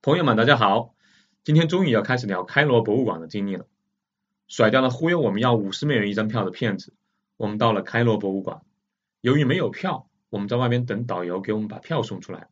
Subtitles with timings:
[0.00, 0.94] 朋友们，大家好！
[1.42, 3.66] 今天终于要开始聊开罗博物馆的经历了。
[4.46, 6.94] 甩掉了忽悠我们要五十美元一张票的骗子，
[7.36, 8.62] 我们到了开罗博物馆。
[9.20, 12.46] 由于没有票，我们在外面等导游给我们把票送出来。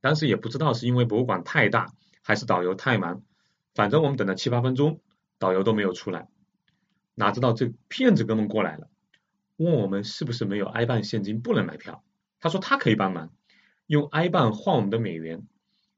[0.00, 3.22] 当时也不知道是因为博物馆太大，还是导游太忙，
[3.74, 5.00] 反正我们等了七八分钟，
[5.40, 6.28] 导游都没有出来。
[7.16, 8.88] 哪知道这骗子哥们过来了，
[9.56, 12.04] 问我们是不是没有 i 办现金不能买票。
[12.38, 13.32] 他说他可以帮忙，
[13.88, 15.48] 用 i 办换我们的美元。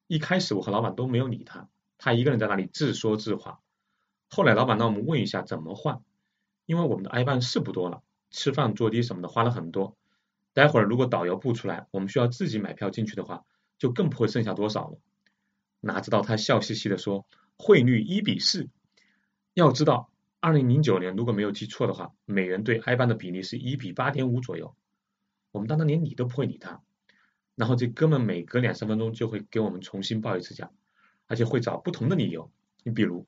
[0.06, 1.68] 一开始我和老板都没有理他，
[1.98, 3.60] 他一个人在那里自说自话。
[4.28, 6.02] 后来老板让我们问一下怎么换，
[6.64, 9.96] 因为我们的 i 办是不多了，吃饭坐的什么的花了很多。
[10.52, 13.44] 待会儿如果导游不出来，我们需要自己买票进去的话，
[13.78, 14.98] 就更不会剩下多少了。
[15.80, 18.68] 哪知道他笑嘻嘻的说汇率一比四，
[19.54, 20.10] 要知道
[20.40, 24.74] 二零零九年如果没有记错的话，美元对 i 办的比例是一比八点五左右。
[25.52, 26.82] 我们当时连理都不会理他。
[27.56, 30.70] 然后这哥们每隔两三分钟就会给我们重新报一次价，
[31.26, 32.52] 而且会找不同的理由。
[32.84, 33.26] 你比如，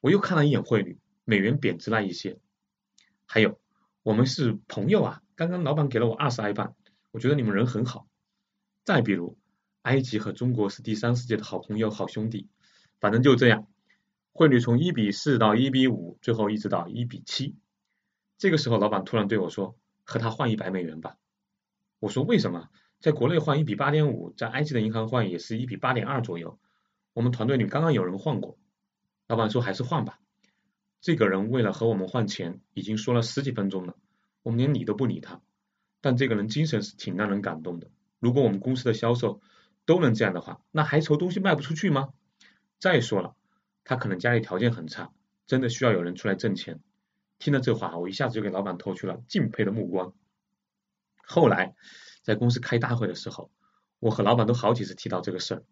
[0.00, 2.38] 我又看了一眼汇率，美元贬值了一些。
[3.24, 3.58] 还有，
[4.02, 6.76] 我们是朋友啊，刚刚老板给了我二十埃镑，
[7.10, 8.06] 我觉得你们人很好。
[8.84, 9.36] 再比如，
[9.82, 12.48] 埃及和中国是第三世界的好朋友、好兄弟。
[13.00, 13.66] 反正就这样，
[14.32, 17.56] 汇率从一比四到一比五，最后一直到一比七。
[18.36, 21.16] 这个时候，老板突然对我说：“和他换一百美元吧。”
[21.98, 22.68] 我说：“为什么？”
[23.00, 26.58] 在国内换一比八点五，在埃及的银行换也是一比八点二左右。
[27.12, 28.58] 我们团队里刚刚有人换过，
[29.26, 30.18] 老板说还是换吧。
[31.00, 33.94] 这个人为了和我们换钱，已经说了十几分钟了，
[34.42, 35.40] 我们连理都不理他。
[36.00, 37.88] 但这个人精神是挺让人感动的。
[38.18, 39.40] 如果我们公司的销售
[39.84, 42.12] 都能这样的话，那还愁东西卖不出去吗？
[42.78, 43.36] 再说了，
[43.84, 45.12] 他可能家里条件很差，
[45.46, 46.80] 真的需要有人出来挣钱。
[47.38, 50.14] 听了这话，我一下子就给老板投去了敬佩的目光。
[51.22, 51.74] 后来。
[52.26, 53.52] 在公司开大会的时候，
[54.00, 55.62] 我和老板都好几次提到这个事儿。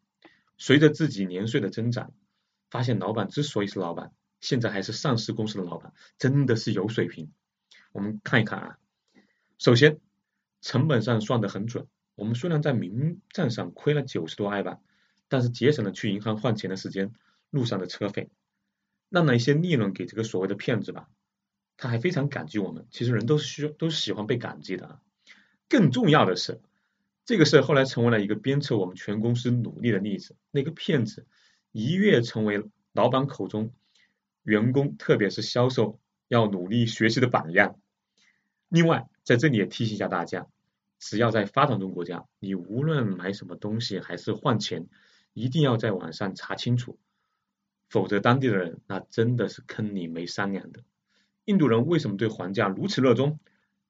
[0.57, 2.13] 随着自己年岁的增长，
[2.71, 7.33] 发现老板之所以是老板，现在还是上市公司的老板，真的是有水平。
[7.91, 8.79] 我们看一看啊，
[9.59, 9.99] 首先
[10.61, 11.89] 成本上算得很准。
[12.15, 14.81] 我们虽然在名账上亏了九十多埃镑，
[15.27, 17.13] 但是节省了去银行换钱的时间、
[17.51, 18.31] 路上的车费，
[19.09, 21.09] 让了一些利润给这个所谓的骗子吧。
[21.77, 22.87] 他还非常感激我们。
[22.93, 25.01] 其实人都需都喜欢被感激的啊。
[25.69, 26.61] 更重要的是，
[27.25, 30.37] 这个事后来成为了一个鞭策我们全公司努力的例子。
[30.51, 31.27] 那个骗子
[31.73, 33.73] 一跃成为老板口中
[34.43, 35.99] 员工，特别是销售
[36.29, 37.79] 要努力学习的榜样。
[38.69, 40.47] 另外，在这里也提醒一下大家，
[40.99, 44.87] 只要在发展中国家，你无论买什么东西还是换钱，
[45.33, 46.99] 一定要在网上查清楚，
[47.89, 50.83] 否则当地的人那真的是坑你没商量的。
[51.47, 53.39] 印度人为什么对还价如此热衷？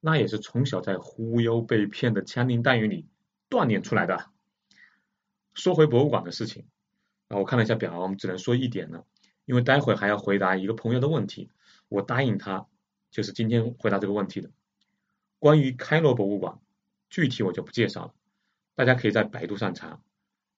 [0.06, 3.06] 那也是从小在忽悠被骗的枪林弹雨里
[3.48, 4.26] 锻炼出来的。
[5.54, 6.66] 说回博物馆的事情，
[7.28, 9.06] 啊，我看了一下表，我们只能说一点了，
[9.47, 11.48] 因为待会还要回答一个朋友的问题，
[11.88, 12.66] 我答应他
[13.10, 14.50] 就是今天回答这个问题的。
[15.38, 16.59] 关于开罗博物馆，
[17.09, 18.12] 具体我就不介绍了，
[18.75, 20.03] 大家可以在百度上查。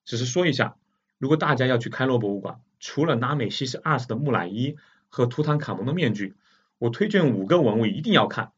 [0.03, 0.75] 只是说一下，
[1.17, 4.75] 如果大家要去开罗博物馆，除了拉美西斯二世的木乃伊
[5.07, 6.35] 和图坦卡蒙的面具，
[6.79, 8.51] 我推荐五个文物一定要看。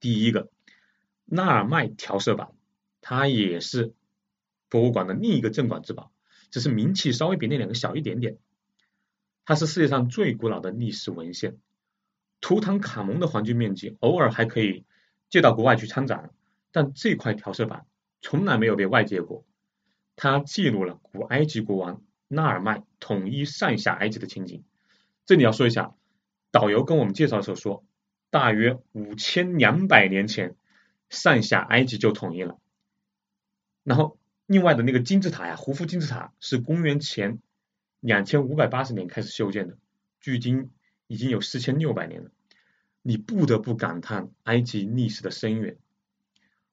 [0.00, 0.50] 第一个
[1.26, 2.48] 纳尔迈调色板，
[3.02, 3.92] 它也是
[4.68, 6.10] 博物馆的另一个镇馆之宝，
[6.50, 8.38] 只是名气稍微比那两个小一点点。
[9.44, 11.58] 它是世界上最古老的历史文献。
[12.40, 14.86] 图坦卡蒙的黄金面具偶尔还可以
[15.28, 16.30] 借到国外去参展，
[16.72, 17.84] 但这块调色板
[18.22, 19.44] 从来没有被外借过。
[20.16, 24.64] 它记录了古埃及国王纳尔迈统一上下埃及的情景。
[25.26, 25.94] 这里要说一下，
[26.50, 27.84] 导游跟我们介绍的时候说。
[28.30, 30.54] 大约五千两百年前，
[31.08, 32.58] 上下埃及就统一了。
[33.82, 37.40] 然后，另外的那个金字塔呀，胡夫金字塔是公元前
[37.98, 39.76] 两千五百八十年开始修建的，
[40.20, 40.70] 距今
[41.08, 42.30] 已经有四千六百年了。
[43.02, 45.76] 你不得不感叹埃及历史的深远。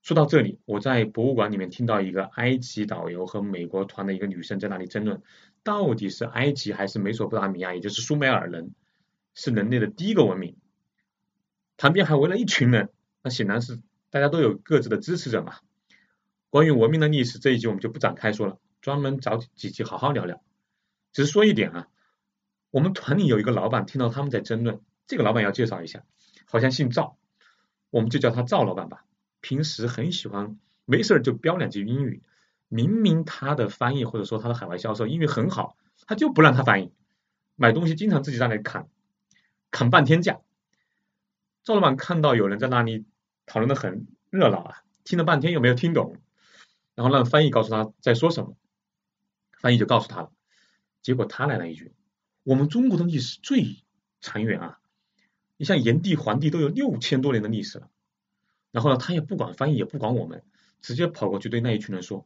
[0.04, 5.22] 说到这里，我在博物馆里面听到一个埃及导游和美国团的一个女生在那里争论，
[5.64, 8.76] 到底是埃及还是美索不达米亚，也就是苏美尔人
[9.34, 10.56] 是人类的第一个文明。
[11.78, 12.90] 旁边还围了一群人，
[13.22, 13.80] 那显然是
[14.10, 15.56] 大家都有各自的支持者嘛。
[16.50, 20.42] 关于文明的历史这一集我们就不展开说了，专门找几集好好聊聊。
[21.14, 21.88] 只是说一点啊，
[22.72, 26.04] 我们团里有一个老板听到他们在争论，这个老板要介绍一下，
[26.46, 27.18] 好像姓赵，
[27.90, 29.06] 我们就叫他赵老板吧。
[29.42, 32.24] 平时很喜欢没事就飙两句英语，
[32.70, 35.78] 明明他的翻译或者说他的海外销售英语很好，
[36.08, 36.92] 他就不让他翻译，
[37.56, 38.88] 买东西经常自己在那砍，
[39.70, 40.40] 砍半天价。
[41.68, 43.04] 赵老板看到有人在那里
[43.46, 46.16] 讨论的很热闹啊，听了半天又没有听懂，
[46.96, 48.56] 然后让翻译告诉他在说什么。
[49.60, 50.32] 翻译就告诉他了，
[51.02, 51.92] 结果他来了一句
[52.46, 53.84] ：“我们中国的历史最
[54.22, 54.80] 长远啊，
[55.58, 57.90] 你像炎帝、黄帝都有六千多年的历史了。”
[58.72, 60.46] 然后呢，他也不管翻译，也不管我们，
[60.82, 62.26] 直接跑过去对那一群人说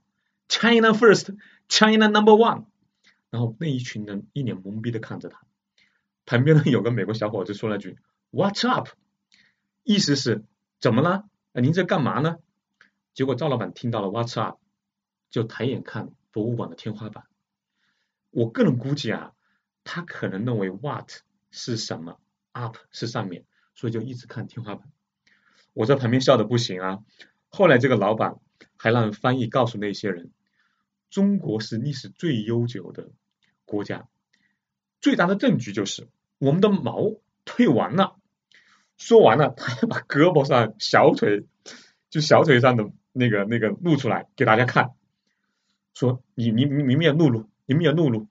[0.49, 1.35] ：“China first,
[1.67, 2.65] China number one。”
[3.31, 5.41] 然后那一群人一脸懵逼的看着他。
[6.27, 7.97] 旁边呢有个美国小伙子说了句
[8.29, 8.89] “What's up”，
[9.83, 10.44] 意思是
[10.80, 11.28] 怎么了？
[11.54, 12.38] 您在干嘛呢？
[13.13, 14.60] 结果赵老板听到了 “What's up”，
[15.30, 17.25] 就抬眼看博物馆的天花板。
[18.30, 19.33] 我个人估计啊，
[19.83, 21.10] 他可能认为 “What”
[21.50, 22.19] 是什么
[22.51, 23.45] ，“up” 是上面，
[23.75, 24.89] 所以就一直看天花板。
[25.74, 27.00] 我在旁边笑的不行啊。
[27.50, 28.36] 后来这个老板
[28.78, 30.31] 还让翻译告诉那些人，
[31.10, 33.10] 中国是历史最悠久的
[33.66, 34.07] 国家，
[35.01, 36.07] 最大的证据就是
[36.38, 38.20] 我们的毛退完了。
[39.01, 41.44] 说完了，他还把胳膊上、小腿，
[42.12, 44.92] 就小腿上的那个那个露出来给大家看，
[45.95, 48.27] 说你你你们也露露，你们也露露，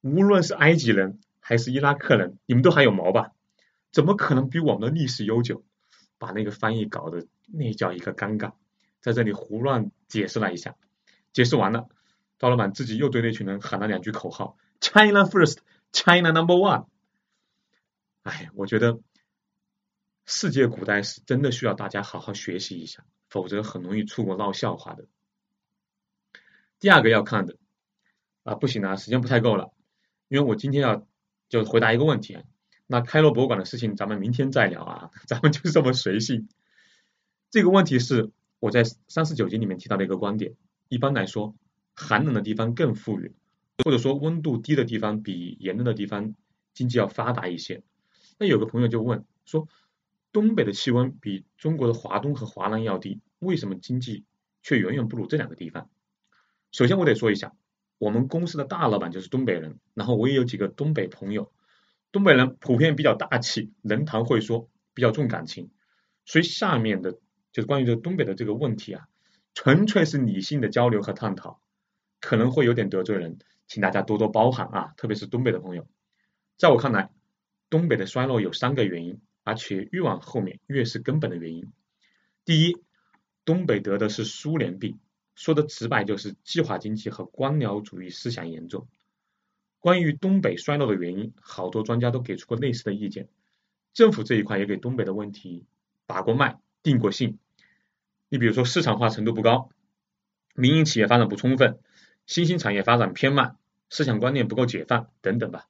[0.00, 3.32] 无论是埃及人还是伊拉克人，你们都还有毛吧？
[3.90, 5.64] 怎么可能比我们的历史悠久？
[6.18, 8.52] 把那个翻译搞得那叫一个尴尬，
[9.00, 10.76] 在这里胡乱解释了一下，
[11.32, 11.88] 解释完了，
[12.38, 15.58] 赵老板自己又对那群人喊了两句口号：“China first,
[15.90, 16.86] China number one。”
[18.22, 19.00] 哎，我觉得
[20.24, 25.06] 世界古代史真的需要大家好好学习一下，否则很容易出国闹笑话的。
[26.78, 27.56] 第二个要看的
[28.44, 29.72] 啊，不行啊，时间不太够了，
[30.28, 31.06] 因为我今天要
[31.48, 32.38] 就回答一个问题。
[32.86, 36.48] 那开罗博物馆的事情，咱们明天再聊啊， 咱们就这么随性。
[37.50, 38.30] 这个问题是
[38.60, 40.54] 我在三十九集里面提到的一个观点。
[40.88, 41.54] 一般来说，
[41.94, 43.34] 寒冷的地方更富裕，
[43.84, 46.34] 或者说温度低的地方比炎热的地方
[46.74, 47.82] 经济要发达一些。
[48.38, 49.68] 那有个朋友就问说，
[50.32, 54.24] 东北的气温比中国的华东和华南要低，为什么经济
[54.62, 55.90] 却远远不如这两个地方？
[56.72, 57.54] 首先我得说一下，
[57.98, 61.52] 我们公司的大老板就是东北人，然后我也有几个东北朋友。
[62.10, 65.70] 东北人普遍比较大气，能谈会说，比较重感情，
[66.24, 67.12] 所以下面的
[67.52, 69.08] 就是关于这东北的这个问题啊，
[69.54, 71.60] 纯粹是理性的交流和探讨，
[72.20, 75.86] 可能会有点得罪人，请大家多多包涵啊，特别是东北的朋友。
[76.58, 77.10] 在我看来，
[77.70, 81.72] 东北的衰落有三个原因，而且越往后面越是根本的原因。
[82.44, 82.76] 第一，
[83.44, 84.98] 东北得的是苏联病，
[85.34, 88.88] 说的直白就是计划经济和官僚主义思想严重。
[89.78, 93.28] 关于东北衰落的原因，好多专家都给出过类似的意见。
[93.92, 95.64] 政府这一块也给东北的问题
[96.06, 97.38] 把过脉、定过性。
[98.28, 99.70] 你比如说市场化程度不高，
[100.54, 101.78] 民营企业发展不充分，
[102.26, 103.56] 新兴产业发展偏慢，
[103.90, 105.66] 思想观念不够解放等等吧。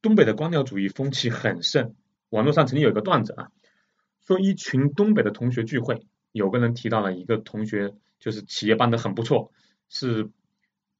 [0.00, 1.94] 东北的官僚主义风气很盛。
[2.30, 3.50] 网络上曾经有一个段子啊，
[4.26, 9.52] 说一群东北的同学聚会，有个人提到了一个同学，就是企业办得很不错，
[9.88, 10.30] 是。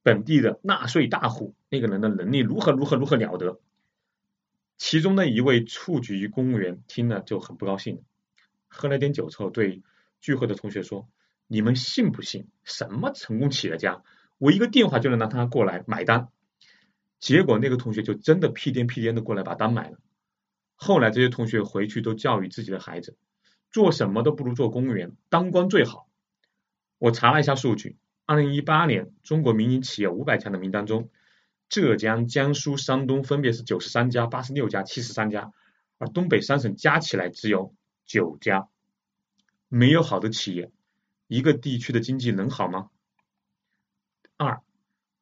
[0.01, 3.59] 本地的纳税大户，那个人的能力如何如何如何了得？
[4.77, 8.01] 其中的一位处级公务员听了就很不高兴，
[8.69, 9.83] 喝了点酒之后对
[10.21, 11.09] 聚会的同学说
[11.47, 12.47] ：“你们信不信？
[12.63, 14.01] 什么成功企业家，
[14.37, 16.29] 我一个电话就能让他过来买单。”
[17.19, 19.99] 结果那个同学就真的屁颠屁颠的过来把单买了。
[20.81, 23.17] 后来这些同学回去都教育自己的孩子，
[23.69, 26.09] 做什么都不如做公务员，当官最好。
[26.97, 27.97] 我查了一下数据。
[28.25, 31.09] 二零一八年，中国民营企业五百强的名单中，
[31.67, 35.51] 浙江、江苏、山东分别是九十三家、八十六家、七十三家，
[35.97, 38.69] 而东北三省加起来只有九家。
[39.67, 40.71] 没有好的企业，
[41.27, 42.89] 一个地区的经济能好吗？
[44.37, 44.61] 二，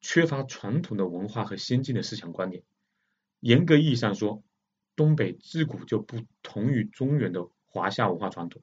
[0.02, 2.62] 缺乏传统的文化和先进的思想观念。
[3.40, 4.44] 严格意义上说，
[4.98, 8.62] 东北自古就不同于中原的华夏文化传统。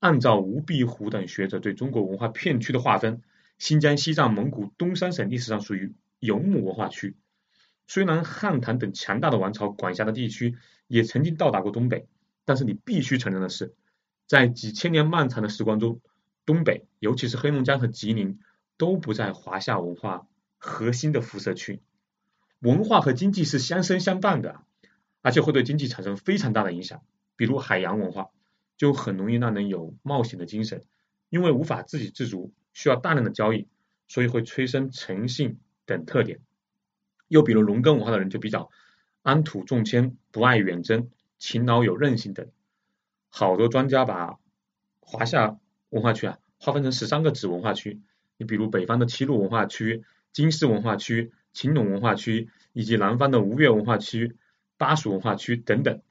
[0.00, 3.22] 按照吴碧湖等学者对中国文化片区的划分。
[3.56, 7.16] 新疆、西藏、蒙古、东三省历史上属于游牧文化区。
[7.86, 10.56] 虽然汉唐等强大的王朝管辖的地区
[10.88, 12.08] 也曾经到达过东北，
[12.44, 13.72] 但是你必须承认的是，
[14.26, 16.00] 在几千年漫长的时光中，
[16.44, 18.40] 东北，尤其是黑龙江和吉林，
[18.76, 20.26] 都不在华夏文化
[20.58, 21.80] 核心的辐射区。
[22.58, 24.62] 文化和经济是相生相伴的，
[25.24, 27.00] 而且会对经济产生非常大的影响。
[27.34, 28.28] 比如海洋文化，
[28.76, 30.84] 就很容易让人有冒险的精神，
[31.30, 32.52] 因为无法自给自足。
[32.74, 33.68] 需要大量的交易，
[34.08, 36.40] 所以会催生诚信等特点。
[37.28, 38.68] 又比如农耕文化的人就比较
[39.22, 42.48] 安土重迁，不爱远征，勤劳有韧性等。
[43.30, 44.38] 好多专家把
[44.98, 45.58] 华夏
[45.90, 48.00] 文化区啊划分成十三个子文化区。
[48.36, 50.02] 你比如北方的齐鲁文化区、
[50.32, 54.36] 金丝文化区、秦陇文化区，以及南方的吴越文化区、
[54.84, 56.02] 巴蜀文化区等等。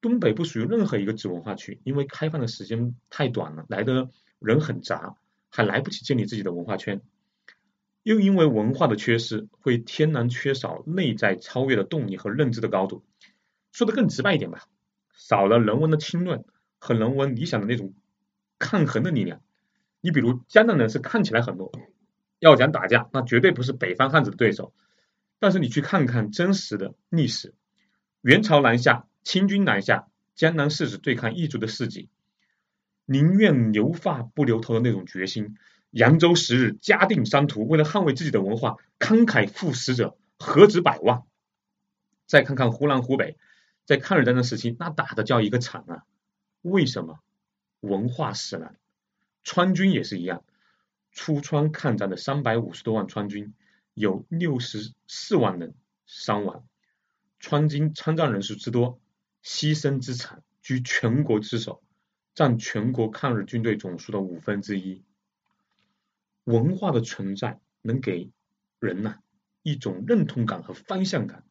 [0.00, 5.16] 东北不属于任何一个子文化区，因为开放的时间太短了，来的人很杂。
[5.56, 7.00] 还来不及建立自己的文化圈。
[8.02, 13.04] 又因为文化的缺失，会天然缺少内在超越的动力和认知的高度。
[13.70, 14.66] 说的更直白一点吧，
[15.12, 16.44] 少了人文的清润
[16.80, 17.94] 和人文理想的那种
[18.58, 19.42] 抗衡的力量。
[20.00, 21.70] 你比如江南人是看起来很弱，
[22.40, 24.74] 要讲打架，那绝对不是北方汉子的对手。
[25.38, 27.54] 但是你去看看真实的历史，
[28.24, 32.08] 元朝南下，清军南下，江南士子对抗异族的事迹，
[33.04, 35.58] 宁愿留发不留头的那种决心。
[35.90, 41.24] 扬州十日，嘉定三屠，为了捍卫自己的文化，慷慨赴死者何止百万？
[42.26, 43.36] 再看看湖南、湖北，
[43.84, 46.04] 在抗日战争时期，那打的叫一个惨啊！
[46.62, 47.18] 为什么？
[47.80, 48.78] 文化使然。
[49.42, 50.44] 川军也是一样，
[51.12, 53.52] 出川抗战的三百五十多万川军，
[53.92, 55.74] 有六十四万人
[56.06, 56.64] 伤亡。
[57.44, 58.98] 川军参战人数之多，
[59.44, 61.82] 牺牲之惨，居全国之首，
[62.34, 65.02] 占全国抗日军队总数的五分之一。
[66.44, 68.30] 文化的存在能给
[68.80, 69.18] 人呐
[69.62, 71.44] 一种认同感和方向感。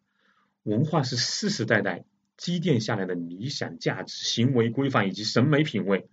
[0.64, 2.06] 文化是世世代代
[2.38, 6.10] 积淀下来的理想价值、行为规范以及审美品味。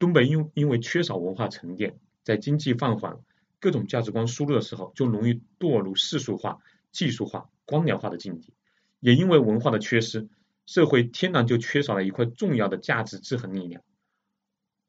[0.00, 3.20] 东北因因为缺少文化沉淀，在经济放缓、
[3.60, 6.58] 各种价值观输入的时候，就容易堕入世俗化、
[6.90, 8.52] 技术化、官僚化的境地。
[9.00, 10.28] 也因为文化的缺失，
[10.66, 13.82] 社会天然就缺少了一块重要的价值制衡力量。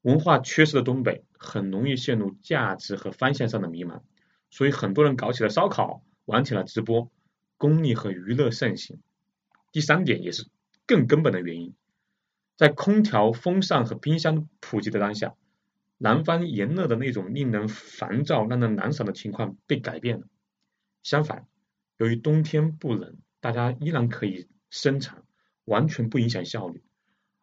[0.02, 4.02] 文化缺失的东北，很容易陷入价值和方向上的迷茫，
[4.50, 7.12] 所以很多人搞起了烧烤，玩起了直播，
[7.58, 9.00] 功利和娱乐盛行。
[9.72, 10.48] 第三点也是
[10.86, 11.76] 更根本的原因，
[12.56, 15.36] 在空调、风扇和冰箱普及的当下，
[15.98, 20.28] 南方炎热的那种令人烦躁、让人难受的情况被改变了。
[21.04, 21.48] 相反，
[21.98, 25.24] 由于冬天不冷，大家依然可以生产，
[25.66, 26.84] 完全不影响效率。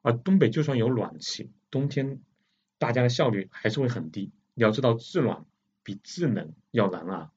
[0.03, 2.21] 而东北就算有暖气，冬天。
[2.77, 4.33] 大家的效率还是会很低。
[4.53, 5.47] 你要知道，制暖
[5.85, 7.33] 比制冷要难啊！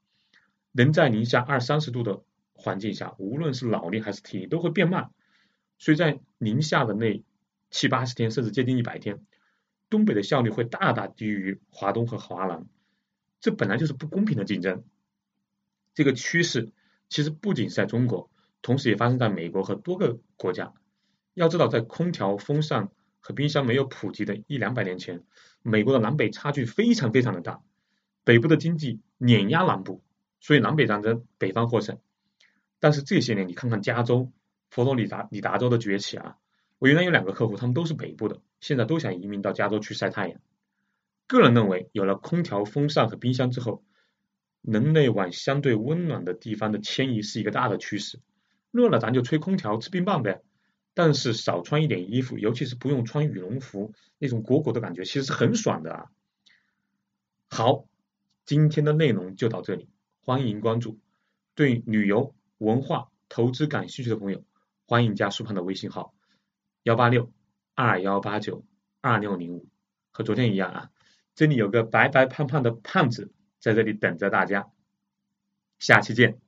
[0.74, 2.24] 人在零下二三十度的
[2.54, 5.12] 环境下，无论是脑力还是体力都会变慢。
[5.78, 7.24] 所以在零下的那
[7.70, 9.24] 七八十天，甚至接近一百天，
[9.90, 12.66] 东北的效率会大大低于华东和华南。
[13.40, 14.84] 这本来就是不公平的竞争。
[15.94, 16.74] 这个趋势
[17.08, 18.30] 其实不仅是在中国，
[18.62, 20.74] 同时也发生在美国和多个国家。
[21.34, 22.90] 要知道，在空调、风扇。
[23.20, 25.22] 和冰箱没有普及的一两百年前，
[25.62, 27.62] 美国的南北差距非常非常的大，
[28.24, 30.02] 北部的经济碾压南部，
[30.40, 32.00] 所以南北战争北方获胜。
[32.80, 34.32] 但是这些年你看看加州、
[34.70, 36.38] 佛罗里达里达州的崛起啊，
[36.80, 40.40] 我原来有两个客户，他们都是北部的，现在都想移民到加州去晒太阳。
[41.28, 43.84] 个人认为，有了空调、风扇和冰箱之后，
[44.62, 48.22] 人类往相对温暖的地方的迁移是一个大的趋势。
[48.72, 50.42] 热了咱就吹空调、吃冰棒呗。
[50.94, 56.12] 但是少穿一点衣服，尤其是不用穿羽绒服，那种裹裹的感觉，其实是很爽的啊。
[57.50, 57.86] 好，
[58.46, 59.88] 今天的内容就到这里，
[60.22, 61.00] 欢迎关注。
[61.54, 64.44] 对旅游、文化、投资感兴趣的朋友，
[64.88, 66.16] 欢迎加苏胖的微信号
[66.82, 67.32] 幺八六
[67.76, 68.66] 二幺八九
[69.00, 69.68] 二六零五，
[70.10, 70.92] 和昨天一样啊，
[71.36, 74.72] 这里有个白白胖胖的胖子在这里等着大家，
[75.78, 76.40] 下期见。